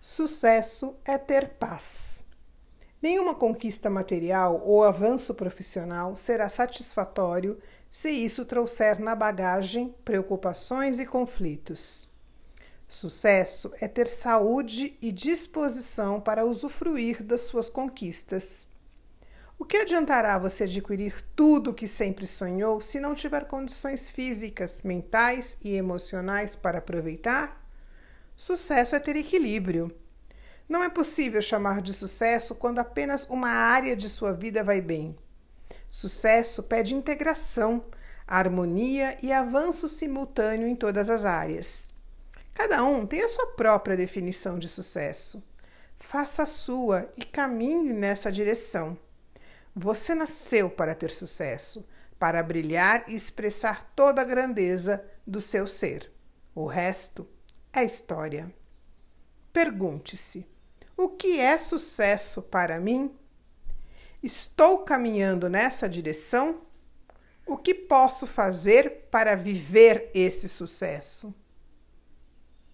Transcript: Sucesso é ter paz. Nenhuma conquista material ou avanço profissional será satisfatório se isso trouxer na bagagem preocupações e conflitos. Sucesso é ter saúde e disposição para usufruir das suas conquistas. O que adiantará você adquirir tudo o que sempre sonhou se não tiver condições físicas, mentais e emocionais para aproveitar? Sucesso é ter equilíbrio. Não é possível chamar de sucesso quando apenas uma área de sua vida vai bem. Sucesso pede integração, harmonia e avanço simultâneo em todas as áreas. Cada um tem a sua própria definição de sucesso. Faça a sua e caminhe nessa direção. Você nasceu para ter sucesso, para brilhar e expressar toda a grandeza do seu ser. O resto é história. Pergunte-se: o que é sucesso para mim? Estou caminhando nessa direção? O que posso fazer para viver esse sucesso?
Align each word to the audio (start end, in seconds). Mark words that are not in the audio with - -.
Sucesso 0.00 0.96
é 1.04 1.18
ter 1.18 1.58
paz. 1.58 2.24
Nenhuma 3.02 3.34
conquista 3.34 3.90
material 3.90 4.62
ou 4.64 4.82
avanço 4.82 5.34
profissional 5.34 6.16
será 6.16 6.48
satisfatório 6.48 7.58
se 7.90 8.08
isso 8.08 8.46
trouxer 8.46 8.98
na 8.98 9.14
bagagem 9.14 9.94
preocupações 10.02 10.98
e 10.98 11.04
conflitos. 11.04 12.08
Sucesso 12.88 13.74
é 13.78 13.86
ter 13.86 14.08
saúde 14.08 14.96
e 15.02 15.12
disposição 15.12 16.18
para 16.18 16.46
usufruir 16.46 17.22
das 17.22 17.42
suas 17.42 17.68
conquistas. 17.68 18.66
O 19.58 19.66
que 19.66 19.76
adiantará 19.76 20.38
você 20.38 20.64
adquirir 20.64 21.22
tudo 21.36 21.72
o 21.72 21.74
que 21.74 21.86
sempre 21.86 22.26
sonhou 22.26 22.80
se 22.80 23.00
não 23.00 23.14
tiver 23.14 23.46
condições 23.46 24.08
físicas, 24.08 24.80
mentais 24.80 25.58
e 25.62 25.74
emocionais 25.74 26.56
para 26.56 26.78
aproveitar? 26.78 27.59
Sucesso 28.40 28.96
é 28.96 28.98
ter 28.98 29.16
equilíbrio. 29.16 29.94
Não 30.66 30.82
é 30.82 30.88
possível 30.88 31.42
chamar 31.42 31.82
de 31.82 31.92
sucesso 31.92 32.54
quando 32.54 32.78
apenas 32.78 33.28
uma 33.28 33.50
área 33.50 33.94
de 33.94 34.08
sua 34.08 34.32
vida 34.32 34.64
vai 34.64 34.80
bem. 34.80 35.14
Sucesso 35.90 36.62
pede 36.62 36.94
integração, 36.94 37.84
harmonia 38.26 39.18
e 39.22 39.30
avanço 39.30 39.90
simultâneo 39.90 40.66
em 40.66 40.74
todas 40.74 41.10
as 41.10 41.26
áreas. 41.26 41.92
Cada 42.54 42.82
um 42.82 43.04
tem 43.04 43.22
a 43.22 43.28
sua 43.28 43.48
própria 43.48 43.94
definição 43.94 44.58
de 44.58 44.70
sucesso. 44.70 45.44
Faça 45.98 46.44
a 46.44 46.46
sua 46.46 47.12
e 47.18 47.26
caminhe 47.26 47.92
nessa 47.92 48.32
direção. 48.32 48.96
Você 49.76 50.14
nasceu 50.14 50.70
para 50.70 50.94
ter 50.94 51.10
sucesso, 51.10 51.86
para 52.18 52.42
brilhar 52.42 53.04
e 53.06 53.14
expressar 53.14 53.92
toda 53.94 54.22
a 54.22 54.24
grandeza 54.24 55.04
do 55.26 55.42
seu 55.42 55.66
ser. 55.66 56.10
O 56.54 56.64
resto 56.64 57.28
é 57.72 57.84
história. 57.84 58.52
Pergunte-se: 59.52 60.46
o 60.96 61.08
que 61.08 61.38
é 61.38 61.56
sucesso 61.56 62.42
para 62.42 62.78
mim? 62.78 63.14
Estou 64.22 64.78
caminhando 64.78 65.48
nessa 65.48 65.88
direção? 65.88 66.60
O 67.46 67.56
que 67.56 67.74
posso 67.74 68.26
fazer 68.26 69.08
para 69.10 69.34
viver 69.34 70.10
esse 70.14 70.48
sucesso? 70.48 71.34